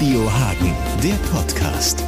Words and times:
Radio 0.00 0.32
Hagen, 0.32 0.74
der 1.02 1.16
Podcast. 1.30 2.02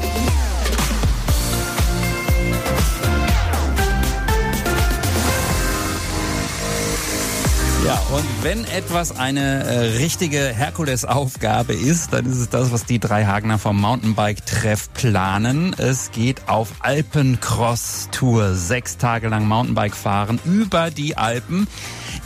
Ja, 7.84 8.00
und 8.12 8.24
wenn 8.42 8.64
etwas 8.66 9.18
eine 9.18 9.64
äh, 9.64 9.78
richtige 9.96 10.38
Herkulesaufgabe 10.38 11.72
ist, 11.72 12.12
dann 12.12 12.26
ist 12.26 12.38
es 12.38 12.48
das, 12.48 12.70
was 12.70 12.84
die 12.84 13.00
drei 13.00 13.24
Hagener 13.24 13.58
vom 13.58 13.80
Mountainbike-Treff 13.80 14.92
planen. 14.94 15.74
Es 15.76 16.12
geht 16.12 16.48
auf 16.48 16.68
Alpencross-Tour. 16.78 18.54
Sechs 18.54 18.98
Tage 18.98 19.28
lang 19.28 19.48
Mountainbike 19.48 19.96
fahren 19.96 20.38
über 20.44 20.92
die 20.92 21.16
Alpen. 21.16 21.66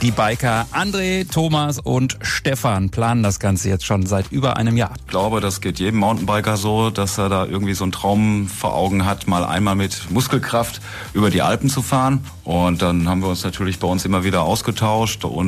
Die 0.03 0.11
Biker 0.11 0.67
André, 0.73 1.27
Thomas 1.27 1.79
und 1.79 2.19
Stefan 2.21 2.91
planen 2.91 3.23
das 3.23 3.39
Ganze 3.39 3.69
jetzt 3.69 3.83
schon 3.83 4.05
seit 4.05 4.31
über 4.31 4.57
einem 4.57 4.77
Jahr. 4.77 4.93
Ich 4.99 5.07
glaube, 5.07 5.41
das 5.41 5.59
geht 5.59 5.79
jedem 5.79 6.01
Mountainbiker 6.01 6.55
so, 6.55 6.91
dass 6.91 7.17
er 7.17 7.29
da 7.29 7.45
irgendwie 7.45 7.73
so 7.73 7.83
einen 7.83 7.93
Traum 7.93 8.47
vor 8.47 8.75
Augen 8.75 9.05
hat, 9.05 9.25
mal 9.25 9.43
einmal 9.43 9.73
mit 9.73 10.11
Muskelkraft 10.11 10.81
über 11.13 11.31
die 11.31 11.41
Alpen 11.41 11.67
zu 11.67 11.81
fahren. 11.81 12.23
Und 12.43 12.83
dann 12.83 13.09
haben 13.09 13.21
wir 13.21 13.29
uns 13.29 13.43
natürlich 13.43 13.79
bei 13.79 13.87
uns 13.87 14.05
immer 14.05 14.23
wieder 14.23 14.43
ausgetauscht 14.43 15.25
und 15.25 15.46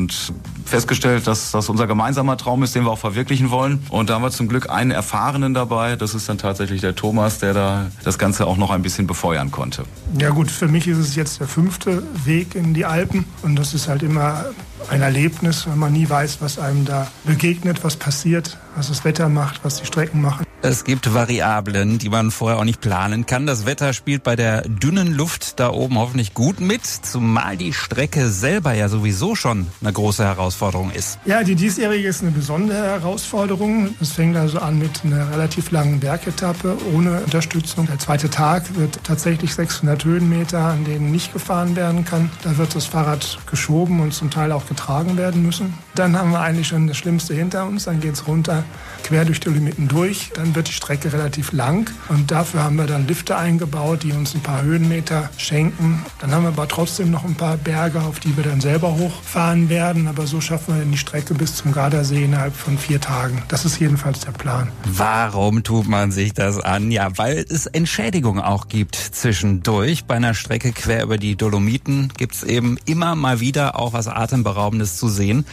festgestellt, 0.65 1.27
dass 1.27 1.51
das 1.51 1.67
unser 1.69 1.87
gemeinsamer 1.87 2.37
Traum 2.37 2.63
ist, 2.63 2.75
den 2.75 2.83
wir 2.83 2.91
auch 2.91 2.99
verwirklichen 2.99 3.49
wollen. 3.49 3.83
Und 3.89 4.09
da 4.09 4.15
haben 4.15 4.21
wir 4.21 4.31
zum 4.31 4.47
Glück 4.47 4.69
einen 4.69 4.91
Erfahrenen 4.91 5.53
dabei. 5.53 5.95
Das 5.95 6.13
ist 6.13 6.29
dann 6.29 6.37
tatsächlich 6.37 6.81
der 6.81 6.95
Thomas, 6.95 7.39
der 7.39 7.53
da 7.53 7.87
das 8.03 8.17
Ganze 8.17 8.47
auch 8.47 8.57
noch 8.57 8.71
ein 8.71 8.81
bisschen 8.81 9.07
befeuern 9.07 9.51
konnte. 9.51 9.83
Ja 10.19 10.29
gut, 10.29 10.51
für 10.51 10.67
mich 10.67 10.87
ist 10.87 10.97
es 10.97 11.15
jetzt 11.15 11.39
der 11.39 11.47
fünfte 11.47 12.03
Weg 12.25 12.55
in 12.55 12.73
die 12.73 12.85
Alpen 12.85 13.25
und 13.41 13.55
das 13.55 13.73
ist 13.73 13.87
halt 13.87 14.03
immer 14.03 14.45
ein 14.89 15.01
Erlebnis, 15.01 15.67
wenn 15.67 15.77
man 15.77 15.93
nie 15.93 16.09
weiß, 16.09 16.37
was 16.41 16.59
einem 16.59 16.85
da 16.85 17.07
begegnet, 17.25 17.83
was 17.83 17.95
passiert, 17.95 18.57
was 18.75 18.87
das 18.87 19.03
Wetter 19.03 19.29
macht, 19.29 19.63
was 19.63 19.79
die 19.79 19.85
Strecken 19.85 20.21
machen. 20.21 20.45
Es 20.61 20.83
gibt 20.83 21.13
Variablen, 21.13 21.99
die 21.99 22.09
man 22.09 22.31
vorher 22.31 22.59
auch 22.59 22.65
nicht 22.65 22.81
planen 22.81 23.25
kann. 23.25 23.45
Das 23.45 23.65
Wetter 23.65 23.93
spielt 23.93 24.23
bei 24.23 24.35
der 24.35 24.63
dünnen 24.63 25.13
Luft 25.13 25.57
da 25.57 25.69
oben 25.69 25.97
hoffentlich 25.97 26.33
gut 26.33 26.59
mit, 26.59 26.85
zumal 26.85 27.55
die 27.55 27.71
Strecke 27.71 28.27
selber 28.29 28.73
ja 28.73 28.89
sowieso 28.89 29.35
schon 29.35 29.67
eine 29.79 29.93
große 29.93 30.21
Herausforderung 30.21 30.91
ist. 30.91 31.17
Ja, 31.23 31.43
die 31.43 31.55
diesjährige 31.55 32.05
ist 32.09 32.23
eine 32.23 32.31
besondere 32.31 32.77
Herausforderung. 32.77 33.95
Es 34.01 34.11
fängt 34.11 34.35
also 34.35 34.59
an 34.59 34.79
mit 34.79 35.05
einer 35.05 35.31
relativ 35.31 35.71
langen 35.71 36.01
Bergetappe 36.01 36.75
ohne 36.93 37.21
Unterstützung. 37.21 37.87
Der 37.87 37.99
zweite 37.99 38.29
Tag 38.29 38.75
wird 38.75 38.99
tatsächlich 39.05 39.55
600 39.55 40.03
Höhenmeter, 40.03 40.59
an 40.59 40.83
denen 40.83 41.09
nicht 41.09 41.31
gefahren 41.31 41.77
werden 41.77 42.03
kann. 42.03 42.29
Da 42.43 42.57
wird 42.57 42.75
das 42.75 42.85
Fahrrad 42.85 43.39
geschoben 43.49 44.01
und 44.01 44.13
zum 44.13 44.29
Teil 44.29 44.51
auch 44.51 44.67
getragen 44.67 45.15
werden 45.15 45.41
müssen. 45.41 45.73
Dann 45.95 46.17
haben 46.17 46.31
wir 46.31 46.41
eigentlich 46.41 46.67
schon 46.67 46.87
das 46.87 46.97
Schlimmste 46.97 47.33
hinter 47.33 47.65
uns. 47.65 47.85
Dann 47.85 48.01
geht 48.01 48.15
es 48.15 48.27
runter, 48.27 48.65
quer 49.03 49.23
durch 49.23 49.39
die 49.39 49.49
Limiten 49.49 49.87
durch. 49.87 50.31
Dann 50.33 50.48
wird 50.55 50.67
die 50.67 50.73
Strecke 50.73 51.11
relativ 51.13 51.51
lang 51.51 51.89
und 52.09 52.31
dafür 52.31 52.63
haben 52.63 52.75
wir 52.75 52.85
dann 52.85 53.07
Lifte 53.07 53.37
eingebaut, 53.37 54.03
die 54.03 54.11
uns 54.11 54.33
ein 54.35 54.41
paar 54.41 54.61
Höhenmeter 54.61 55.29
schenken. 55.37 56.05
Dann 56.19 56.31
haben 56.31 56.43
wir 56.43 56.49
aber 56.49 56.67
trotzdem 56.67 57.11
noch 57.11 57.23
ein 57.23 57.35
paar 57.35 57.57
Berge, 57.57 58.01
auf 58.01 58.19
die 58.19 58.35
wir 58.35 58.43
dann 58.43 58.61
selber 58.61 58.97
hochfahren 58.97 59.69
werden. 59.69 60.07
Aber 60.07 60.27
so 60.27 60.41
schaffen 60.41 60.75
wir 60.75 60.81
dann 60.81 60.91
die 60.91 60.97
Strecke 60.97 61.33
bis 61.33 61.55
zum 61.55 61.71
Gardasee 61.71 62.23
innerhalb 62.23 62.55
von 62.55 62.77
vier 62.77 62.99
Tagen. 62.99 63.41
Das 63.47 63.65
ist 63.65 63.79
jedenfalls 63.79 64.21
der 64.21 64.31
Plan. 64.31 64.71
Warum 64.85 65.63
tut 65.63 65.87
man 65.87 66.11
sich 66.11 66.33
das 66.33 66.59
an? 66.59 66.91
Ja, 66.91 67.17
weil 67.17 67.45
es 67.49 67.65
Entschädigungen 67.65 68.43
auch 68.43 68.67
gibt 68.67 68.95
zwischendurch. 68.95 70.05
Bei 70.05 70.15
einer 70.15 70.33
Strecke 70.33 70.71
quer 70.71 71.03
über 71.03 71.17
die 71.17 71.35
Dolomiten 71.35 72.11
gibt 72.17 72.35
es 72.35 72.43
eben 72.43 72.77
immer 72.85 73.15
mal 73.15 73.39
wieder 73.39 73.77
auch 73.77 73.93
was 73.93 74.07
Atemberaubendes 74.07 74.97
zu 74.97 75.09
sehen. 75.09 75.45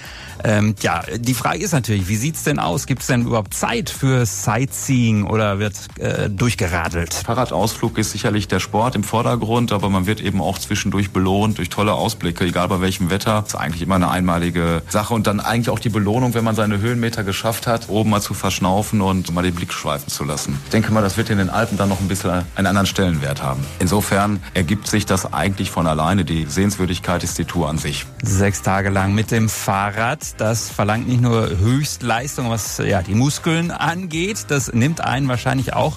Ähm, 0.44 0.74
ja, 0.80 1.02
die 1.16 1.34
Frage 1.34 1.62
ist 1.62 1.72
natürlich, 1.72 2.08
wie 2.08 2.16
sieht's 2.16 2.44
denn 2.44 2.58
aus? 2.58 2.86
Gibt 2.86 3.02
es 3.02 3.08
denn 3.08 3.22
überhaupt 3.22 3.54
Zeit 3.54 3.90
für 3.90 4.26
Sightseeing 4.26 4.85
oder 4.88 5.58
wird 5.58 5.74
äh, 5.98 6.28
durchgeradelt? 6.30 7.14
Fahrradausflug 7.14 7.98
ist 7.98 8.12
sicherlich 8.12 8.48
der 8.48 8.60
Sport 8.60 8.94
im 8.94 9.04
Vordergrund, 9.04 9.72
aber 9.72 9.90
man 9.90 10.06
wird 10.06 10.20
eben 10.20 10.40
auch 10.40 10.58
zwischendurch 10.58 11.10
belohnt 11.10 11.58
durch 11.58 11.68
tolle 11.68 11.94
Ausblicke, 11.94 12.44
egal 12.44 12.68
bei 12.68 12.80
welchem 12.80 13.10
Wetter. 13.10 13.42
Das 13.42 13.54
ist 13.54 13.60
eigentlich 13.60 13.82
immer 13.82 13.96
eine 13.96 14.10
einmalige 14.10 14.82
Sache 14.88 15.14
und 15.14 15.26
dann 15.26 15.40
eigentlich 15.40 15.70
auch 15.70 15.78
die 15.78 15.88
Belohnung, 15.88 16.34
wenn 16.34 16.44
man 16.44 16.54
seine 16.54 16.78
Höhenmeter 16.78 17.24
geschafft 17.24 17.66
hat, 17.66 17.88
oben 17.88 18.10
mal 18.10 18.20
zu 18.20 18.34
verschnaufen 18.34 19.00
und 19.00 19.32
mal 19.32 19.42
den 19.42 19.54
Blick 19.54 19.72
schweifen 19.72 20.08
zu 20.08 20.24
lassen. 20.24 20.58
Ich 20.64 20.70
denke 20.70 20.92
mal, 20.92 21.02
das 21.02 21.16
wird 21.16 21.30
in 21.30 21.38
den 21.38 21.50
Alpen 21.50 21.76
dann 21.76 21.88
noch 21.88 22.00
ein 22.00 22.08
bisschen 22.08 22.44
einen 22.54 22.66
anderen 22.66 22.86
Stellenwert 22.86 23.42
haben. 23.42 23.64
Insofern 23.78 24.42
ergibt 24.54 24.86
sich 24.86 25.06
das 25.06 25.32
eigentlich 25.32 25.70
von 25.70 25.86
alleine. 25.86 26.24
Die 26.24 26.46
Sehenswürdigkeit 26.46 27.24
ist 27.24 27.38
die 27.38 27.44
Tour 27.44 27.68
an 27.68 27.78
sich. 27.78 28.06
Sechs 28.22 28.62
Tage 28.62 28.90
lang 28.90 29.14
mit 29.14 29.30
dem 29.30 29.48
Fahrrad. 29.48 30.40
Das 30.40 30.70
verlangt 30.70 31.08
nicht 31.08 31.20
nur 31.20 31.48
Höchstleistung, 31.58 32.50
was 32.50 32.78
ja 32.78 33.02
die 33.02 33.14
Muskeln 33.14 33.70
angeht. 33.70 34.46
Das 34.48 34.68
nimmt 34.76 35.00
einen 35.00 35.28
wahrscheinlich 35.28 35.72
auch 35.74 35.96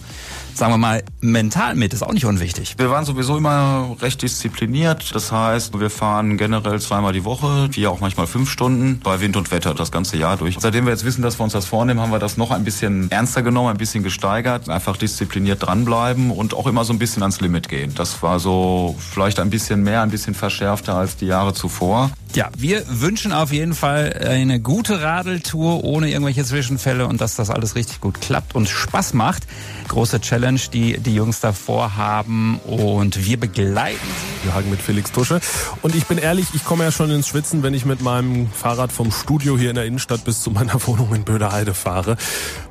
sagen 0.60 0.74
wir 0.74 0.78
mal, 0.78 1.04
mental 1.22 1.76
mit, 1.76 1.94
ist 1.94 2.04
auch 2.04 2.14
nicht 2.14 2.26
unwichtig. 2.26 2.76
Wir 2.78 2.92
waren 2.92 3.06
sowieso 3.06 3.38
immer 3.38 3.96
recht 4.02 4.22
diszipliniert. 4.22 5.16
Das 5.16 5.32
heißt, 5.32 5.80
wir 5.80 5.90
fahren 5.90 6.38
generell 6.38 6.80
zweimal 6.82 7.14
die 7.14 7.24
Woche, 7.24 7.70
vier 7.72 7.90
auch 7.90 8.02
manchmal 8.02 8.28
fünf 8.28 8.52
Stunden 8.52 9.00
bei 9.00 9.22
Wind 9.22 9.38
und 9.38 9.52
Wetter 9.52 9.74
das 9.74 9.92
ganze 9.92 10.18
Jahr 10.18 10.38
durch. 10.38 10.58
Seitdem 10.60 10.86
wir 10.86 10.92
jetzt 10.92 11.06
wissen, 11.06 11.22
dass 11.22 11.40
wir 11.40 11.46
uns 11.46 11.54
das 11.54 11.66
vornehmen, 11.66 12.02
haben 12.02 12.12
wir 12.12 12.20
das 12.20 12.38
noch 12.38 12.52
ein 12.52 12.66
bisschen 12.66 13.10
ernster 13.10 13.42
genommen, 13.42 13.70
ein 13.70 13.78
bisschen 13.78 14.04
gesteigert. 14.04 14.70
Einfach 14.70 14.98
diszipliniert 14.98 15.66
dranbleiben 15.66 16.30
und 16.30 16.54
auch 16.54 16.68
immer 16.68 16.84
so 16.84 16.94
ein 16.94 17.00
bisschen 17.00 17.24
ans 17.24 17.40
Limit 17.40 17.70
gehen. 17.70 17.96
Das 17.96 18.22
war 18.22 18.40
so 18.40 18.98
vielleicht 19.00 19.40
ein 19.40 19.50
bisschen 19.50 19.84
mehr, 19.84 20.02
ein 20.02 20.12
bisschen 20.12 20.36
verschärfter 20.36 20.96
als 20.96 21.16
die 21.16 21.28
Jahre 21.28 21.54
zuvor. 21.54 22.12
Ja, 22.36 22.52
wir 22.56 22.84
wünschen 22.88 23.34
auf 23.34 23.52
jeden 23.52 23.74
Fall 23.74 24.14
eine 24.14 24.60
gute 24.60 25.02
Radeltour 25.02 25.84
ohne 25.84 26.12
irgendwelche 26.12 26.46
Zwischenfälle 26.46 27.08
und 27.08 27.20
dass 27.22 27.36
das 27.36 27.50
alles 27.50 27.74
richtig 27.74 28.02
gut 28.02 28.22
klappt 28.22 28.54
und 28.54 28.70
Spaß 28.70 29.16
macht. 29.16 29.48
Große 29.88 30.22
Challenge, 30.22 30.60
die 30.72 31.00
die 31.00 31.16
Jungs 31.16 31.40
davor 31.40 31.98
haben 31.98 32.60
und 32.60 33.26
wir 33.26 33.40
begleiten 33.40 33.98
sie. 33.98 34.46
Wir 34.46 34.54
hagen 34.54 34.70
mit 34.70 34.80
Felix 34.80 35.12
Tusche. 35.12 35.42
Und 35.82 35.96
ich 35.96 36.06
bin 36.06 36.20
ehrlich, 36.20 36.46
ich 36.54 36.64
komme 36.64 36.84
ja 36.84 36.92
schon 36.92 37.10
ins 37.10 37.28
Schwitzen, 37.28 37.64
wenn 37.64 37.74
ich 37.74 37.86
mit 37.86 38.02
meinem 38.02 38.48
Fahrrad 38.52 38.92
vom 38.92 39.12
Studio 39.12 39.58
hier 39.58 39.72
in 39.72 39.76
der 39.76 39.86
Innenstadt 39.86 40.24
bis 40.24 40.44
zu 40.44 40.52
meiner 40.52 40.76
Wohnung 40.88 41.16
in 41.16 41.24
Böderheide 41.24 41.74
fahre. 41.74 42.16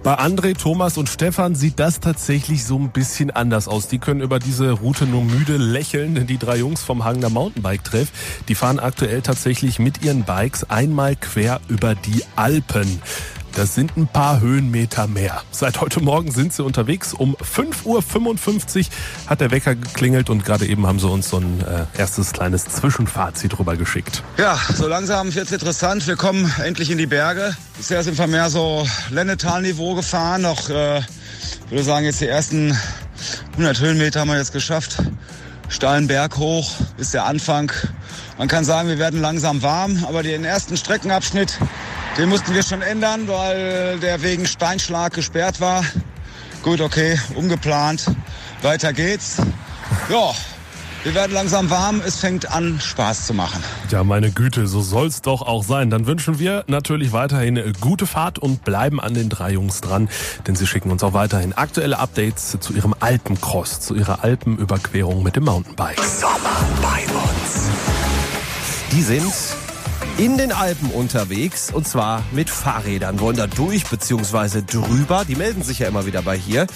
Bei 0.05 0.21
André, 0.21 0.57
Thomas 0.57 0.97
und 0.97 1.09
Stefan 1.09 1.57
sieht 1.57 1.81
das 1.81 1.99
tatsächlich 1.99 2.65
so 2.65 2.79
ein 2.79 2.91
bisschen 2.91 3.33
anders 3.33 3.67
aus. 3.67 3.89
Die 3.89 3.99
können 3.99 4.21
über 4.21 4.39
diese 4.39 4.71
Route 4.71 5.05
nur 5.05 5.25
müde 5.25 5.57
lächeln, 5.57 6.15
denn 6.15 6.29
die 6.29 6.39
drei 6.39 6.59
Jungs 6.59 6.83
vom 6.83 7.05
Hagener 7.05 7.29
Mountainbike-Treff, 7.29 8.09
die 8.47 8.55
fahren 8.55 8.79
aktuell 8.79 9.21
tatsächlich 9.21 9.48
mit 9.79 10.05
ihren 10.05 10.25
Bikes 10.25 10.69
einmal 10.69 11.17
quer 11.17 11.61
über 11.69 11.95
die 11.95 12.23
Alpen. 12.37 13.01
Das 13.55 13.75
sind 13.75 13.97
ein 13.97 14.07
paar 14.07 14.41
Höhenmeter 14.41 15.07
mehr. 15.07 15.41
Seit 15.53 15.81
heute 15.81 16.01
Morgen 16.01 16.31
sind 16.33 16.53
sie 16.53 16.63
unterwegs. 16.63 17.15
Um 17.15 17.35
5.55 17.37 17.87
Uhr 17.87 18.85
hat 19.27 19.41
der 19.41 19.51
Wecker 19.51 19.75
geklingelt 19.75 20.29
und 20.29 20.45
gerade 20.45 20.67
eben 20.67 20.87
haben 20.87 20.99
sie 20.99 21.09
uns 21.09 21.31
so 21.31 21.39
ein 21.39 21.63
äh, 21.63 21.99
erstes 21.99 22.33
kleines 22.33 22.67
Zwischenfazit 22.67 23.59
rüber 23.59 23.77
geschickt. 23.77 24.23
Ja, 24.37 24.61
so 24.77 24.87
langsam 24.87 25.35
wird 25.35 25.47
es 25.47 25.53
interessant. 25.53 26.07
Wir 26.07 26.17
kommen 26.17 26.53
endlich 26.63 26.91
in 26.91 26.99
die 26.99 27.07
Berge. 27.07 27.57
Bisher 27.79 28.03
sind 28.05 28.19
wir 28.19 28.27
mehr 28.27 28.51
so 28.51 28.87
Lennetal-Niveau 29.09 29.95
gefahren. 29.95 30.43
Noch, 30.43 30.69
äh, 30.69 30.99
ich 30.99 31.71
würde 31.71 31.85
sagen, 31.85 32.05
jetzt 32.05 32.21
die 32.21 32.29
ersten 32.29 32.77
100 33.53 33.81
Höhenmeter 33.81 34.21
haben 34.21 34.29
wir 34.29 34.37
jetzt 34.37 34.53
geschafft. 34.53 34.99
Steilen 35.69 36.07
Berg 36.07 36.37
hoch 36.37 36.71
ist 36.97 37.15
der 37.15 37.25
Anfang. 37.25 37.73
Man 38.37 38.49
kann 38.49 38.65
sagen, 38.65 38.89
wir 38.89 38.99
werden 38.99 39.21
langsam 39.21 39.63
warm, 39.63 40.05
aber 40.07 40.23
den 40.23 40.45
ersten 40.45 40.77
Streckenabschnitt 40.77 41.59
den 42.19 42.29
mussten 42.29 42.53
wir 42.53 42.65
schon 42.65 42.83
ändern, 42.83 43.29
weil 43.29 44.01
der 44.01 44.23
wegen 44.23 44.45
Steinschlag 44.45 45.13
gesperrt 45.13 45.61
war. 45.61 45.85
Gut, 46.65 46.81
okay, 46.81 47.17
umgeplant. 47.37 48.07
Weiter 48.61 48.93
geht's. 48.93 49.37
Ja, 50.09 50.35
wir 51.05 51.15
werden 51.15 51.33
langsam 51.33 51.71
warm. 51.71 52.03
Es 52.05 52.17
fängt 52.17 52.51
an, 52.51 52.81
Spaß 52.81 53.27
zu 53.27 53.35
machen. 53.35 53.63
Ja, 53.91 54.05
meine 54.05 54.31
Güte, 54.31 54.67
so 54.67 54.81
soll's 54.81 55.23
doch 55.23 55.43
auch 55.43 55.63
sein. 55.63 55.91
Dann 55.91 56.07
wünschen 56.07 56.39
wir 56.39 56.65
natürlich 56.67 57.13
weiterhin 57.13 57.73
gute 57.81 58.07
Fahrt 58.07 58.39
und 58.39 58.65
bleiben 58.65 59.01
an 59.01 59.15
den 59.15 59.29
drei 59.29 59.53
Jungs 59.53 59.81
dran, 59.81 60.09
denn 60.47 60.57
sie 60.57 60.67
schicken 60.67 60.91
uns 60.91 61.03
auch 61.03 61.13
weiterhin 61.13 61.53
aktuelle 61.53 61.99
Updates 61.99 62.59
zu 62.61 62.73
ihrem 62.73 62.95
Alpencross, 62.99 63.81
zu 63.81 63.95
ihrer 63.95 64.25
Alpenüberquerung 64.25 65.23
mit 65.23 65.37
dem 65.37 65.45
Mountainbike. 65.45 66.03
Sommer 66.03 66.67
bei 66.83 67.03
uns. 67.13 67.69
Die 68.93 69.03
sind 69.03 69.33
in 70.19 70.37
den 70.37 70.51
Alpen 70.51 70.91
unterwegs 70.91 71.73
und 71.73 71.87
zwar 71.87 72.25
mit 72.33 72.51
Fahrrädern, 72.51 73.21
wollen 73.21 73.37
da 73.37 73.47
durch 73.47 73.87
beziehungsweise 73.87 74.65
drüber. 74.65 75.25
Die 75.27 75.37
melden 75.37 75.63
sich 75.63 75.79
ja 75.79 75.87
immer 75.87 76.07
wieder 76.07 76.23
bei 76.23 76.37
hier, 76.37 76.67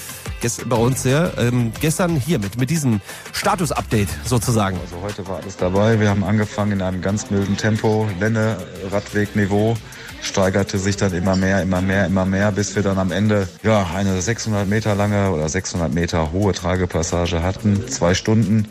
Gest 0.40 0.68
bei 0.68 0.76
uns 0.76 1.02
hier. 1.02 1.32
Ähm, 1.38 1.72
gestern 1.80 2.14
hier 2.14 2.38
mit, 2.38 2.56
mit 2.58 2.70
diesem 2.70 3.00
Status-Update 3.32 4.08
sozusagen. 4.24 4.78
Also 4.78 5.02
heute 5.02 5.26
war 5.26 5.40
alles 5.42 5.56
dabei. 5.56 5.98
Wir 5.98 6.08
haben 6.08 6.22
angefangen 6.22 6.72
in 6.72 6.82
einem 6.82 7.02
ganz 7.02 7.30
milden 7.30 7.56
Tempo, 7.56 8.08
Lenne, 8.20 8.58
Radwegniveau 8.90 9.76
steigerte 10.22 10.78
sich 10.78 10.96
dann 10.96 11.12
immer 11.12 11.34
mehr, 11.34 11.62
immer 11.62 11.82
mehr, 11.82 12.06
immer 12.06 12.24
mehr, 12.24 12.52
bis 12.52 12.76
wir 12.76 12.84
dann 12.84 12.96
am 12.98 13.10
Ende 13.10 13.48
ja 13.64 13.90
eine 13.92 14.22
600 14.22 14.68
Meter 14.68 14.94
lange 14.94 15.32
oder 15.32 15.48
600 15.48 15.92
Meter 15.92 16.30
hohe 16.30 16.52
Tragepassage 16.52 17.42
hatten. 17.42 17.88
Zwei 17.88 18.14
Stunden 18.14 18.68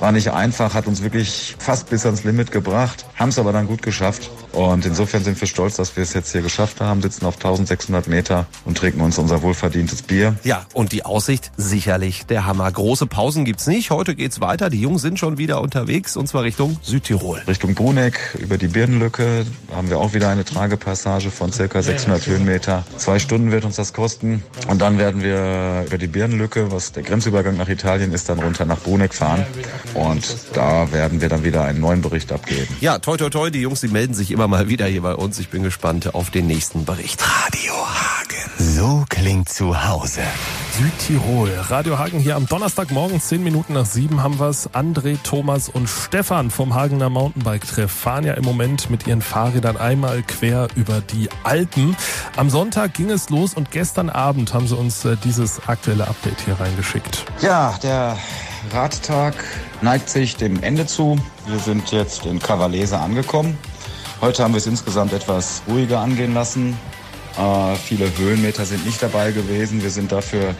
war 0.00 0.12
nicht 0.12 0.32
einfach, 0.32 0.74
hat 0.74 0.86
uns 0.86 1.02
wirklich 1.02 1.54
fast 1.58 1.90
bis 1.90 2.06
ans 2.06 2.24
Limit 2.24 2.50
gebracht, 2.50 3.04
haben 3.16 3.28
es 3.28 3.38
aber 3.38 3.52
dann 3.52 3.66
gut 3.66 3.82
geschafft. 3.82 4.30
Und 4.52 4.84
insofern 4.84 5.22
sind 5.22 5.40
wir 5.40 5.48
stolz, 5.48 5.76
dass 5.76 5.96
wir 5.96 6.02
es 6.02 6.12
jetzt 6.12 6.32
hier 6.32 6.42
geschafft 6.42 6.80
haben, 6.80 7.02
sitzen 7.02 7.24
auf 7.26 7.36
1600 7.36 8.08
Meter 8.08 8.46
und 8.64 8.76
trinken 8.76 9.00
uns 9.00 9.18
unser 9.18 9.42
wohlverdientes 9.42 10.02
Bier. 10.02 10.36
Ja, 10.44 10.66
und 10.72 10.92
die 10.92 11.04
Aussicht 11.04 11.52
sicherlich 11.56 12.26
der 12.26 12.46
Hammer. 12.46 12.70
Große 12.70 13.06
Pausen 13.06 13.44
gibt's 13.44 13.66
nicht. 13.66 13.90
Heute 13.90 14.14
geht's 14.14 14.40
weiter. 14.40 14.70
Die 14.70 14.80
Jungs 14.80 15.02
sind 15.02 15.18
schon 15.18 15.38
wieder 15.38 15.60
unterwegs 15.60 16.16
und 16.16 16.26
zwar 16.26 16.42
Richtung 16.42 16.78
Südtirol. 16.82 17.42
Richtung 17.46 17.74
Bruneck 17.74 18.36
über 18.38 18.58
die 18.58 18.68
Birnenlücke 18.68 19.46
haben 19.74 19.88
wir 19.88 19.98
auch 19.98 20.14
wieder 20.14 20.28
eine 20.28 20.44
Tragepassage 20.44 21.30
von 21.30 21.52
circa 21.52 21.82
600 21.82 22.26
Höhenmeter. 22.26 22.84
Zwei 22.96 23.18
Stunden 23.18 23.52
wird 23.52 23.64
uns 23.64 23.76
das 23.76 23.92
kosten. 23.92 24.42
Und 24.68 24.80
dann 24.80 24.98
werden 24.98 25.22
wir 25.22 25.84
über 25.86 25.98
die 25.98 26.06
Birnenlücke, 26.06 26.72
was 26.72 26.92
der 26.92 27.02
Grenzübergang 27.02 27.56
nach 27.56 27.68
Italien 27.68 28.12
ist, 28.12 28.28
dann 28.28 28.38
runter 28.38 28.64
nach 28.64 28.80
Bruneck 28.80 29.14
fahren. 29.14 29.44
Und 29.94 30.24
da 30.54 30.92
werden 30.92 31.20
wir 31.20 31.28
dann 31.28 31.44
wieder 31.44 31.64
einen 31.64 31.80
neuen 31.80 32.02
Bericht 32.02 32.32
abgeben. 32.32 32.76
Ja, 32.80 32.98
toi 32.98 33.16
toi 33.16 33.30
toi, 33.30 33.50
die 33.50 33.60
Jungs, 33.60 33.80
die 33.80 33.88
melden 33.88 34.14
sich 34.14 34.30
immer 34.30 34.39
mal 34.48 34.68
wieder 34.68 34.86
hier 34.86 35.02
bei 35.02 35.14
uns. 35.14 35.38
Ich 35.38 35.48
bin 35.48 35.62
gespannt 35.62 36.14
auf 36.14 36.30
den 36.30 36.46
nächsten 36.46 36.84
Bericht. 36.84 37.22
Radio 37.22 37.74
Hagen. 37.74 38.50
So 38.58 39.04
klingt 39.08 39.48
zu 39.48 39.84
Hause. 39.84 40.22
Südtirol. 40.78 41.50
Radio 41.68 41.98
Hagen 41.98 42.20
hier 42.20 42.36
am 42.36 42.46
Donnerstagmorgen, 42.46 43.20
10 43.20 43.42
Minuten 43.42 43.74
nach 43.74 43.86
7 43.86 44.22
haben 44.22 44.38
wir's. 44.38 44.70
André, 44.70 45.18
Thomas 45.22 45.68
und 45.68 45.88
Stefan 45.88 46.50
vom 46.50 46.74
Hagener 46.74 47.10
Mountainbike-Treff 47.10 47.90
fahren 47.90 48.24
ja 48.24 48.34
im 48.34 48.44
Moment 48.44 48.88
mit 48.88 49.06
ihren 49.06 49.22
Fahrrädern 49.22 49.76
einmal 49.76 50.22
quer 50.22 50.68
über 50.74 51.00
die 51.00 51.28
Alpen. 51.42 51.96
Am 52.36 52.48
Sonntag 52.48 52.94
ging 52.94 53.10
es 53.10 53.30
los 53.30 53.54
und 53.54 53.70
gestern 53.70 54.08
Abend 54.10 54.54
haben 54.54 54.66
sie 54.66 54.76
uns 54.76 55.04
äh, 55.04 55.16
dieses 55.24 55.68
aktuelle 55.68 56.06
Update 56.08 56.40
hier 56.44 56.58
reingeschickt. 56.58 57.24
Ja, 57.42 57.78
der 57.82 58.16
Radtag 58.72 59.34
neigt 59.82 60.08
sich 60.08 60.36
dem 60.36 60.62
Ende 60.62 60.86
zu. 60.86 61.18
Wir 61.46 61.58
sind 61.58 61.90
jetzt 61.90 62.26
in 62.26 62.38
Cavalese 62.38 62.98
angekommen. 62.98 63.58
Heute 64.20 64.44
haben 64.44 64.52
wir 64.52 64.58
es 64.58 64.66
insgesamt 64.66 65.14
etwas 65.14 65.62
ruhiger 65.66 66.00
angehen 66.00 66.34
lassen. 66.34 66.76
Äh, 67.38 67.74
viele 67.76 68.06
Höhenmeter 68.18 68.66
sind 68.66 68.84
nicht 68.84 69.02
dabei 69.02 69.32
gewesen. 69.32 69.82
Wir 69.82 69.88
sind 69.88 70.12
dafür 70.12 70.50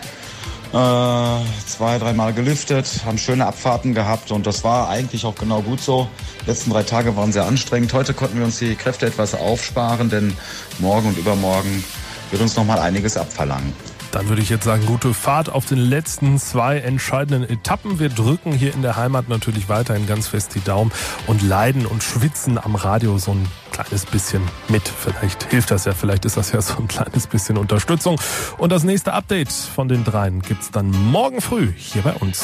äh, 0.73 1.45
zwei, 1.67 1.99
dreimal 1.99 2.33
gelüftet, 2.33 3.03
haben 3.05 3.19
schöne 3.19 3.45
Abfahrten 3.45 3.93
gehabt 3.93 4.31
und 4.31 4.47
das 4.47 4.65
war 4.65 4.89
eigentlich 4.89 5.27
auch 5.27 5.35
genau 5.35 5.61
gut 5.61 5.83
so. 5.83 6.09
Die 6.43 6.47
letzten 6.51 6.71
drei 6.71 6.85
Tage 6.85 7.17
waren 7.17 7.33
sehr 7.33 7.45
anstrengend. 7.45 7.93
Heute 7.93 8.15
konnten 8.15 8.39
wir 8.39 8.47
uns 8.47 8.61
die 8.61 8.77
Kräfte 8.77 9.05
etwas 9.05 9.35
aufsparen, 9.35 10.09
denn 10.09 10.35
morgen 10.79 11.09
und 11.09 11.19
übermorgen 11.19 11.85
wird 12.31 12.41
uns 12.41 12.57
noch 12.57 12.65
mal 12.65 12.79
einiges 12.79 13.19
abverlangen. 13.19 13.75
Dann 14.13 14.29
würde 14.29 14.43
ich 14.43 14.49
jetzt 14.49 14.65
sagen, 14.65 14.85
gute 14.87 15.15
Fahrt 15.15 15.49
auf 15.49 15.67
den 15.67 15.79
letzten 15.79 16.39
zwei 16.39 16.79
entscheidenden 16.79 17.49
Etappen. 17.49 17.99
Wir 17.99 18.09
drücken 18.09 18.53
hier 18.53 18.75
in 18.75 18.83
der 18.83 18.97
Heimat 18.97 19.29
natürlich 19.29 19.69
weiterhin 19.69 20.07
ganz 20.07 20.29
fest 20.29 20.55
die 20.55 20.61
Daumen 20.61 20.91
und 21.27 21.43
leiden 21.43 21.87
und 21.87 22.03
schwitzen 22.03 22.59
am 22.59 22.75
Radio 22.75 23.19
so 23.19 23.33
ein 23.33 23.47
kleines 23.71 24.07
bisschen 24.07 24.43
mit. 24.69 24.89
Vielleicht 24.89 25.45
hilft 25.51 25.71
das 25.71 25.85
ja, 25.85 25.93
vielleicht 25.93 26.25
ist 26.25 26.37
das 26.37 26.53
ja 26.53 26.61
so 26.61 26.77
ein 26.79 26.89
kleines 26.89 27.27
bisschen 27.27 27.57
Unterstützung. 27.57 28.21
Und 28.59 28.73
das 28.73 28.85
nächste 28.85 29.13
Update 29.13 29.53
von 29.53 29.89
den 29.89 30.05
dreien 30.05 30.43
gibt's 30.43 30.71
dann 30.71 30.91
morgen 30.91 31.41
früh 31.41 31.73
hier 31.77 32.03
bei 32.03 32.13
uns. 32.15 32.43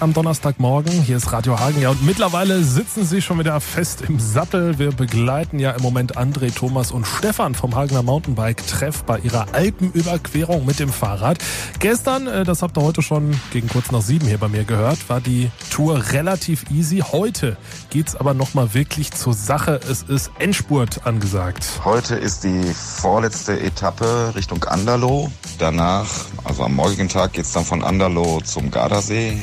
Am 0.00 0.12
Donnerstagmorgen. 0.12 0.92
Hier 0.92 1.16
ist 1.16 1.32
Radio 1.32 1.58
Hagen. 1.58 1.80
Ja, 1.80 1.90
und 1.90 2.04
mittlerweile 2.04 2.62
sitzen 2.64 3.04
sie 3.04 3.22
schon 3.22 3.38
wieder 3.38 3.60
fest 3.60 4.02
im 4.08 4.18
Sattel. 4.18 4.78
Wir 4.78 4.90
begleiten 4.90 5.58
ja 5.58 5.70
im 5.70 5.82
Moment 5.82 6.16
André, 6.16 6.52
Thomas 6.54 6.90
und 6.90 7.06
Stefan 7.06 7.54
vom 7.54 7.74
Hagener 7.76 8.02
Mountainbike-Treff 8.02 9.04
bei 9.04 9.18
ihrer 9.18 9.54
Alpenüberquerung 9.54 10.66
mit 10.66 10.78
dem 10.78 10.88
Fahrrad. 10.88 11.38
Gestern, 11.78 12.26
äh, 12.26 12.44
das 12.44 12.62
habt 12.62 12.76
ihr 12.76 12.82
heute 12.82 13.02
schon 13.02 13.38
gegen 13.52 13.68
kurz 13.68 13.92
nach 13.92 14.02
sieben 14.02 14.26
hier 14.26 14.38
bei 14.38 14.48
mir 14.48 14.64
gehört, 14.64 15.08
war 15.08 15.20
die 15.20 15.50
Tour 15.70 16.02
relativ 16.12 16.70
easy. 16.70 17.02
Heute 17.12 17.56
geht's 17.90 18.16
aber 18.16 18.34
nochmal 18.34 18.74
wirklich 18.74 19.12
zur 19.12 19.34
Sache. 19.34 19.80
Es 19.88 20.02
ist 20.02 20.30
Endspurt 20.38 21.06
angesagt. 21.06 21.64
Heute 21.84 22.16
ist 22.16 22.44
die 22.44 22.72
vorletzte 22.74 23.60
Etappe 23.60 24.32
Richtung 24.34 24.64
Anderloh. 24.64 25.30
Danach, 25.58 26.08
also 26.44 26.64
am 26.64 26.74
morgigen 26.74 27.08
Tag, 27.08 27.34
geht's 27.34 27.52
dann 27.52 27.64
von 27.64 27.84
Anderloh 27.84 28.40
zum 28.40 28.70
Gardasee 28.70 29.42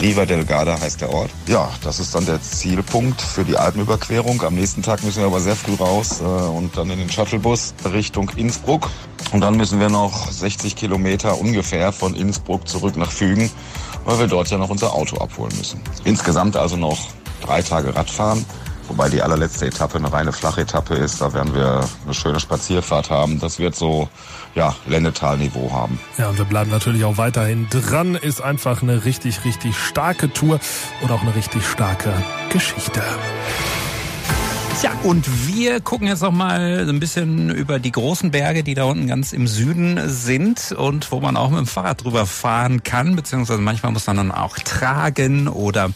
Riva 0.00 0.26
del 0.26 0.44
Garda 0.44 0.80
heißt 0.80 1.00
der 1.00 1.10
Ort. 1.10 1.30
Ja, 1.46 1.68
das 1.82 2.00
ist 2.00 2.14
dann 2.14 2.26
der 2.26 2.42
Zielpunkt 2.42 3.20
für 3.20 3.44
die 3.44 3.56
Alpenüberquerung. 3.56 4.42
Am 4.42 4.54
nächsten 4.54 4.82
Tag 4.82 5.02
müssen 5.04 5.20
wir 5.20 5.26
aber 5.26 5.40
sehr 5.40 5.56
früh 5.56 5.74
raus 5.74 6.20
äh, 6.20 6.24
und 6.24 6.76
dann 6.76 6.90
in 6.90 6.98
den 6.98 7.10
Shuttlebus 7.10 7.74
Richtung 7.92 8.30
Innsbruck. 8.36 8.90
Und 9.32 9.40
dann 9.40 9.56
müssen 9.56 9.80
wir 9.80 9.88
noch 9.88 10.30
60 10.30 10.76
Kilometer 10.76 11.38
ungefähr 11.40 11.92
von 11.92 12.14
Innsbruck 12.14 12.66
zurück 12.68 12.96
nach 12.96 13.10
Fügen, 13.10 13.50
weil 14.04 14.18
wir 14.18 14.26
dort 14.26 14.50
ja 14.50 14.58
noch 14.58 14.70
unser 14.70 14.92
Auto 14.92 15.18
abholen 15.18 15.56
müssen. 15.56 15.80
Insgesamt 16.04 16.56
also 16.56 16.76
noch 16.76 16.98
drei 17.40 17.62
Tage 17.62 17.94
Radfahren. 17.94 18.44
Wobei 18.88 19.08
die 19.08 19.22
allerletzte 19.22 19.66
Etappe 19.66 19.98
eine 19.98 20.12
reine 20.12 20.32
Flachetappe 20.32 20.94
ist. 20.94 21.20
Da 21.20 21.32
werden 21.32 21.54
wir 21.54 21.84
eine 22.04 22.14
schöne 22.14 22.40
Spazierfahrt 22.40 23.10
haben. 23.10 23.40
Das 23.40 23.58
wird 23.58 23.74
so, 23.74 24.08
ja, 24.54 24.74
Lennetal-Niveau 24.86 25.72
haben. 25.72 25.98
Ja, 26.18 26.28
und 26.28 26.38
wir 26.38 26.44
bleiben 26.44 26.70
natürlich 26.70 27.04
auch 27.04 27.16
weiterhin 27.16 27.68
dran. 27.70 28.14
Ist 28.14 28.40
einfach 28.40 28.82
eine 28.82 29.04
richtig, 29.04 29.44
richtig 29.44 29.76
starke 29.76 30.32
Tour 30.32 30.60
und 31.00 31.10
auch 31.10 31.22
eine 31.22 31.34
richtig 31.34 31.66
starke 31.66 32.12
Geschichte. 32.50 33.02
Tja, 34.80 34.90
und 35.04 35.46
wir 35.46 35.80
gucken 35.80 36.08
jetzt 36.08 36.22
noch 36.22 36.32
mal 36.32 36.88
ein 36.88 36.98
bisschen 36.98 37.48
über 37.48 37.78
die 37.78 37.92
großen 37.92 38.32
Berge, 38.32 38.64
die 38.64 38.74
da 38.74 38.84
unten 38.84 39.06
ganz 39.06 39.32
im 39.32 39.46
Süden 39.46 40.08
sind 40.08 40.72
und 40.72 41.12
wo 41.12 41.20
man 41.20 41.36
auch 41.36 41.50
mit 41.50 41.60
dem 41.60 41.66
Fahrrad 41.66 42.02
drüber 42.02 42.26
fahren 42.26 42.82
kann, 42.82 43.14
beziehungsweise 43.14 43.60
manchmal 43.60 43.92
muss 43.92 44.08
man 44.08 44.16
dann 44.16 44.32
auch 44.32 44.56
tragen 44.58 45.46
oder 45.46 45.90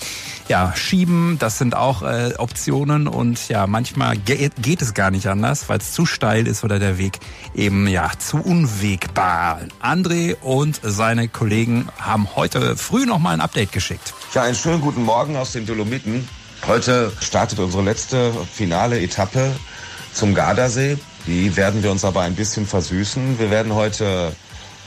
ja, 0.46 0.72
schieben. 0.76 1.38
Das 1.40 1.58
sind 1.58 1.74
auch 1.74 2.02
äh, 2.02 2.34
Optionen 2.38 3.08
und 3.08 3.48
ja, 3.48 3.66
manchmal 3.66 4.16
ge 4.16 4.48
geht 4.62 4.80
es 4.80 4.94
gar 4.94 5.10
nicht 5.10 5.26
anders, 5.26 5.68
weil 5.68 5.78
es 5.78 5.92
zu 5.92 6.06
steil 6.06 6.46
ist 6.46 6.62
oder 6.62 6.78
der 6.78 6.98
Weg 6.98 7.18
eben 7.54 7.88
ja 7.88 8.12
zu 8.16 8.36
unwegbar. 8.36 9.58
André 9.82 10.36
und 10.40 10.80
seine 10.84 11.26
Kollegen 11.26 11.88
haben 11.98 12.28
heute 12.36 12.76
früh 12.76 13.06
noch 13.06 13.18
mal 13.18 13.32
ein 13.32 13.40
Update 13.40 13.72
geschickt. 13.72 14.14
Ja, 14.34 14.42
einen 14.42 14.54
schönen 14.54 14.80
guten 14.80 15.02
Morgen 15.02 15.36
aus 15.36 15.52
den 15.52 15.66
Dolomiten. 15.66 16.28
Heute 16.66 17.12
startet 17.20 17.58
unsere 17.58 17.82
letzte 17.82 18.32
finale 18.52 19.00
Etappe 19.00 19.52
zum 20.12 20.34
Gardasee. 20.34 20.98
Die 21.26 21.56
werden 21.56 21.82
wir 21.82 21.90
uns 21.90 22.04
aber 22.04 22.22
ein 22.22 22.34
bisschen 22.34 22.66
versüßen. 22.66 23.38
Wir 23.38 23.50
werden 23.50 23.74
heute 23.74 24.32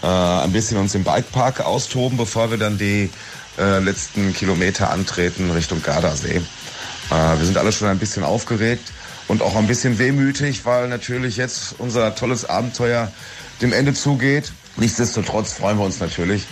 äh, 0.03 0.07
ein 0.07 0.51
bisschen 0.51 0.77
uns 0.77 0.93
im 0.95 1.03
Bikepark 1.03 1.61
austoben, 1.61 2.17
bevor 2.17 2.51
wir 2.51 2.57
dann 2.57 2.77
die 2.77 3.09
äh, 3.57 3.79
letzten 3.79 4.33
Kilometer 4.33 4.91
antreten 4.91 5.51
Richtung 5.51 5.81
Gardasee. 5.81 6.37
Äh, 6.37 7.13
wir 7.37 7.45
sind 7.45 7.57
alle 7.57 7.71
schon 7.71 7.87
ein 7.87 7.99
bisschen 7.99 8.23
aufgeregt 8.23 8.91
und 9.27 9.41
auch 9.41 9.55
ein 9.55 9.67
bisschen 9.67 9.97
wehmütig, 9.99 10.65
weil 10.65 10.87
natürlich 10.87 11.37
jetzt 11.37 11.75
unser 11.77 12.15
tolles 12.15 12.45
Abenteuer 12.45 13.11
dem 13.61 13.73
Ende 13.73 13.93
zugeht. 13.93 14.51
Nichtsdestotrotz 14.77 15.53
freuen 15.53 15.77
wir 15.77 15.85
uns 15.85 15.99
natürlich, 15.99 16.43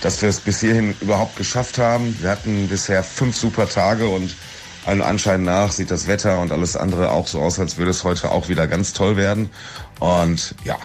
dass 0.00 0.22
wir 0.22 0.28
es 0.28 0.40
bis 0.40 0.60
hierhin 0.60 0.94
überhaupt 1.00 1.36
geschafft 1.36 1.78
haben. 1.78 2.16
Wir 2.20 2.30
hatten 2.30 2.68
bisher 2.68 3.02
fünf 3.02 3.36
super 3.36 3.68
Tage 3.68 4.08
und 4.08 4.34
allen 4.84 5.02
Anschein 5.02 5.44
nach 5.44 5.72
sieht 5.72 5.90
das 5.90 6.06
Wetter 6.06 6.40
und 6.40 6.52
alles 6.52 6.76
andere 6.76 7.10
auch 7.10 7.26
so 7.26 7.40
aus, 7.40 7.58
als 7.58 7.76
würde 7.76 7.90
es 7.90 8.04
heute 8.04 8.30
auch 8.32 8.48
wieder 8.48 8.66
ganz 8.66 8.92
toll 8.92 9.16
werden. 9.16 9.50
Und 10.00 10.54
ja, 10.64 10.76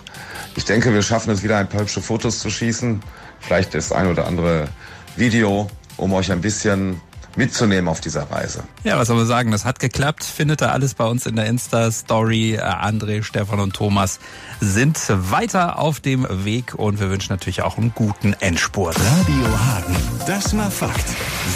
ich 0.55 0.65
denke, 0.65 0.93
wir 0.93 1.01
schaffen 1.01 1.31
es 1.31 1.43
wieder 1.43 1.57
ein 1.57 1.69
paar 1.69 1.81
hübsche 1.81 2.01
Fotos 2.01 2.39
zu 2.39 2.49
schießen. 2.49 3.01
Vielleicht 3.39 3.73
das 3.73 3.91
ein 3.91 4.07
oder 4.07 4.27
andere 4.27 4.67
Video, 5.15 5.69
um 5.97 6.13
euch 6.13 6.31
ein 6.31 6.41
bisschen 6.41 7.01
mitzunehmen 7.35 7.87
auf 7.87 8.01
dieser 8.01 8.29
Reise. 8.31 8.63
Ja, 8.83 8.97
was 8.97 9.07
soll 9.07 9.17
man 9.17 9.27
sagen, 9.27 9.51
das 9.51 9.65
hat 9.65 9.79
geklappt. 9.79 10.23
Findet 10.23 10.61
ihr 10.61 10.71
alles 10.71 10.93
bei 10.93 11.05
uns 11.05 11.25
in 11.25 11.35
der 11.35 11.45
Insta-Story. 11.45 12.55
Äh, 12.55 12.61
André, 12.61 13.23
Stefan 13.23 13.59
und 13.59 13.75
Thomas 13.75 14.19
sind 14.59 14.99
weiter 15.09 15.79
auf 15.79 15.99
dem 15.99 16.27
Weg 16.45 16.73
und 16.75 16.99
wir 16.99 17.09
wünschen 17.09 17.33
natürlich 17.33 17.61
auch 17.61 17.77
einen 17.77 17.93
guten 17.93 18.33
Endspurt. 18.33 18.95
Radio 18.99 19.59
Hagen, 19.59 19.95
das 20.25 20.55
war 20.57 20.71
Fakt. 20.71 21.05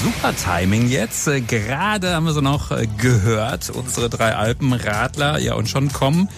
Super 0.03 0.35
Timing 0.35 0.89
jetzt. 0.89 1.27
Äh, 1.27 1.41
Gerade 1.41 2.15
haben 2.15 2.25
wir 2.25 2.33
so 2.33 2.41
noch 2.41 2.71
äh, 2.71 2.87
gehört, 2.97 3.69
unsere 3.69 4.09
drei 4.09 4.35
Alpenradler. 4.35 5.39
Ja, 5.39 5.55
und 5.55 5.69
schon 5.69 5.91
kommen 5.91 6.29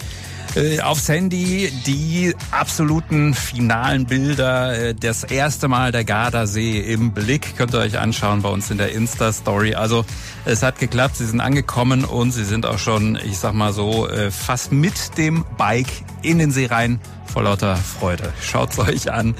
äh, 0.56 0.80
aufs 0.80 1.08
Handy 1.08 1.70
die 1.86 2.34
absoluten 2.50 3.34
finalen 3.34 4.06
Bilder. 4.06 4.78
Äh, 4.78 4.94
das 4.94 5.24
erste 5.24 5.68
Mal 5.68 5.92
der 5.92 6.04
Gardasee 6.04 6.80
im 6.80 7.12
Blick. 7.12 7.56
Könnt 7.56 7.74
ihr 7.74 7.80
euch 7.80 7.98
anschauen 7.98 8.42
bei 8.42 8.48
uns 8.48 8.70
in 8.70 8.78
der 8.78 8.92
Insta-Story. 8.92 9.74
Also 9.74 10.04
es 10.44 10.62
hat 10.62 10.78
geklappt, 10.78 11.16
sie 11.16 11.26
sind 11.26 11.40
angekommen 11.40 12.04
und 12.04 12.32
sie 12.32 12.44
sind 12.44 12.66
auch 12.66 12.78
schon, 12.78 13.18
ich 13.24 13.38
sag 13.38 13.54
mal 13.54 13.72
so, 13.72 14.08
äh, 14.08 14.30
fast 14.30 14.72
mit 14.72 15.18
dem 15.18 15.44
Bike 15.56 15.90
in 16.22 16.38
den 16.38 16.50
See 16.50 16.66
rein 16.66 17.00
vor 17.26 17.42
lauter 17.42 17.76
Freude. 17.76 18.32
Schaut's 18.40 18.78
euch 18.78 19.10
an. 19.10 19.34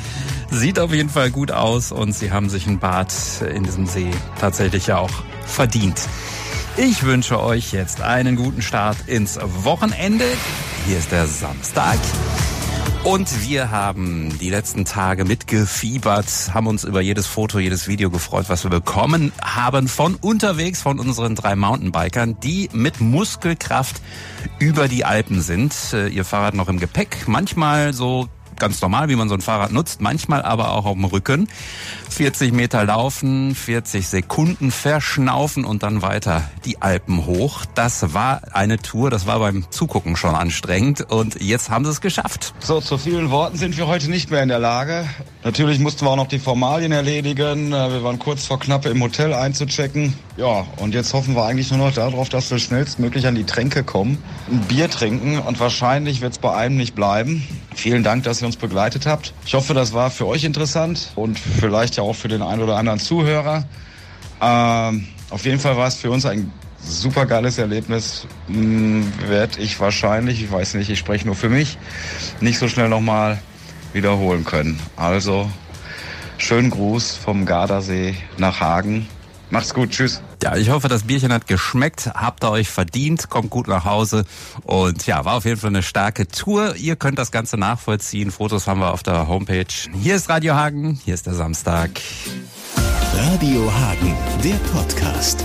Sieht 0.51 0.81
auf 0.81 0.93
jeden 0.93 1.11
Fall 1.11 1.31
gut 1.31 1.53
aus 1.53 1.93
und 1.93 2.13
sie 2.13 2.33
haben 2.33 2.49
sich 2.49 2.67
ein 2.67 2.81
Bad 2.81 3.13
in 3.55 3.63
diesem 3.63 3.87
See 3.87 4.11
tatsächlich 4.41 4.89
ja 4.89 4.99
auch 4.99 5.13
verdient. 5.47 6.09
Ich 6.77 7.05
wünsche 7.05 7.41
euch 7.41 7.73
jetzt 7.73 8.01
einen 8.01 8.35
guten 8.35 8.61
Start 8.61 8.97
ins 9.07 9.39
Wochenende. 9.41 10.25
Hier 10.87 10.99
ist 10.99 11.13
der 11.13 11.29
Samstag. 11.29 11.97
Und 13.05 13.47
wir 13.49 13.71
haben 13.71 14.37
die 14.41 14.51
letzten 14.51 14.85
Tage 14.85 15.25
mitgefiebert, 15.25 16.27
haben 16.53 16.67
uns 16.67 16.83
über 16.83 17.01
jedes 17.01 17.29
Foto, 17.29 17.61
jedes 17.61 17.87
Video 17.87 18.11
gefreut, 18.11 18.47
was 18.49 18.65
wir 18.65 18.71
bekommen 18.71 19.31
haben 19.41 19.87
von 19.87 20.17
unterwegs 20.17 20.83
von 20.83 20.99
unseren 20.99 21.37
drei 21.37 21.55
Mountainbikern, 21.55 22.41
die 22.41 22.69
mit 22.73 23.01
Muskelkraft 23.01 24.03
über 24.59 24.89
die 24.89 25.05
Alpen 25.05 25.43
sind. 25.43 25.77
Äh, 25.93 26.09
ihr 26.09 26.25
Fahrrad 26.25 26.55
noch 26.55 26.69
im 26.69 26.81
Gepäck, 26.81 27.29
manchmal 27.29 27.93
so 27.93 28.29
ganz 28.57 28.81
normal, 28.81 29.09
wie 29.09 29.17
man 29.17 29.29
so 29.29 29.35
ein 29.35 29.41
Fahrrad 29.41 29.73
nutzt, 29.73 30.01
manchmal 30.01 30.43
aber 30.43 30.73
auch 30.73 30.85
auf 30.85 30.95
dem 30.95 31.05
Rücken. 31.05 31.49
40 32.11 32.53
Meter 32.53 32.85
laufen, 32.85 33.55
40 33.55 34.07
Sekunden 34.07 34.71
verschnaufen 34.71 35.65
und 35.65 35.83
dann 35.83 36.03
weiter 36.03 36.49
die 36.65 36.81
Alpen 36.81 37.27
hoch. 37.27 37.65
Das 37.75 38.15
war 38.15 38.43
eine 38.53 38.79
Tour, 38.79 39.11
das 39.11 39.27
war 39.27 39.39
beim 39.39 39.71
Zugucken 39.71 40.17
schon 40.17 40.35
anstrengend 40.35 41.01
und 41.11 41.41
jetzt 41.41 41.71
haben 41.71 41.85
sie 41.85 41.91
es 41.91 42.01
geschafft. 42.01 42.55
So, 42.61 42.81
zu 42.81 42.99
vielen 42.99 43.31
Worten 43.31 43.57
sind 43.57 43.77
wir 43.77 43.87
heute 43.87 44.11
nicht 44.11 44.31
mehr 44.31 44.43
in 44.43 44.49
der 44.49 44.59
Lage. 44.59 45.09
Natürlich 45.43 45.79
mussten 45.79 46.07
wir 46.07 46.11
auch 46.11 46.17
noch 46.17 46.29
die 46.29 46.39
Formalien 46.39 46.93
erledigen. 46.93 47.73
Äh, 47.73 47.93
wir 47.93 48.05
waren 48.05 48.19
kurz 48.19 48.47
vor 48.47 48.59
knapp 48.59 48.87
im 48.87 49.03
Hotel 49.03 49.35
einzuchecken. 49.35 50.15
Ja, 50.37 50.67
und 50.79 50.95
jetzt 50.95 51.15
hoffen 51.15 51.37
wir 51.37 51.45
eigentlich 51.45 51.71
nur 51.71 51.79
noch 51.79 51.95
darauf, 51.95 52.29
dass 52.29 52.51
wir 52.51 52.59
schnellstmöglich 52.59 53.29
an 53.29 53.37
die 53.37 53.45
Tränke 53.45 53.85
kommen, 53.85 54.19
ein 54.51 54.61
Bier 54.63 54.91
trinken 54.91 55.39
und 55.39 55.61
wahrscheinlich 55.61 56.23
wird 56.23 56.33
es 56.33 56.39
bei 56.39 56.53
einem 56.53 56.77
nicht 56.77 56.97
bleiben. 56.97 57.47
Vielen 57.77 58.03
Dank, 58.03 58.25
dass 58.25 58.43
ihr 58.43 58.47
uns 58.47 58.57
begleitet 58.57 59.07
habt. 59.07 59.33
Ich 59.47 59.55
hoffe, 59.55 59.75
das 59.75 59.93
war 59.93 60.11
für 60.11 60.27
euch 60.27 60.43
interessant 60.43 61.13
und 61.15 61.39
vielleicht 61.39 61.97
ja 61.97 62.03
auch 62.03 62.17
für 62.17 62.27
den 62.27 62.43
einen 62.43 62.63
oder 62.63 62.77
anderen 62.77 62.99
Zuhörer. 62.99 63.65
Ähm, 64.43 65.07
auf 65.31 65.45
jeden 65.45 65.61
Fall 65.61 65.77
war 65.77 65.87
es 65.87 65.95
für 65.95 66.11
uns 66.11 66.27
ein 66.27 66.51
super 66.81 67.27
geiles 67.27 67.59
Erlebnis. 67.59 68.27
Hm, 68.49 69.13
Werde 69.29 69.61
ich 69.61 69.79
wahrscheinlich, 69.79 70.43
ich 70.43 70.51
weiß 70.51 70.75
nicht, 70.75 70.91
ich 70.91 70.99
spreche 70.99 71.27
nur 71.27 71.37
für 71.37 71.49
mich, 71.49 71.79
nicht 72.41 72.59
so 72.59 72.67
schnell 72.67 72.89
nochmal 72.89 73.41
wiederholen 73.93 74.45
können. 74.45 74.81
Also 74.97 75.49
schönen 76.39 76.71
Gruß 76.71 77.15
vom 77.17 77.47
Gardasee 77.47 78.17
nach 78.37 78.59
Hagen. 78.59 79.09
Macht's 79.51 79.75
gut, 79.75 79.91
tschüss. 79.91 80.21
Ja, 80.43 80.57
ich 80.57 80.71
hoffe, 80.71 80.89
das 80.89 81.05
Bierchen 81.05 81.33
hat 81.33 81.47
geschmeckt, 81.47 82.11
habt 82.15 82.45
ihr 82.45 82.51
euch 82.51 82.69
verdient, 82.69 83.31
kommt 83.31 83.51
gut 83.51 83.69
nach 83.69 83.85
Hause 83.85 84.25
und 84.65 85.07
ja, 85.07 85.25
war 85.25 85.35
auf 85.35 85.45
jeden 85.45 85.59
Fall 85.59 85.71
eine 85.71 85.83
starke 85.83 86.27
Tour. 86.29 86.77
Ihr 86.77 86.97
könnt 86.97 87.19
das 87.19 87.31
Ganze 87.31 87.57
nachvollziehen. 87.57 88.31
Fotos 88.31 88.67
haben 88.67 88.81
wir 88.81 88.93
auf 88.93 89.03
der 89.03 89.29
Homepage. 89.29 89.67
Hier 90.03 90.17
ist 90.17 90.29
Radio 90.29 90.55
Hagen, 90.55 91.01
hier 91.05 91.15
ist 91.15 91.27
der 91.27 91.35
Samstag. 91.35 91.91
Radio 93.15 93.73
Hagen, 93.73 94.17
der 94.43 94.57
Podcast. 94.73 95.45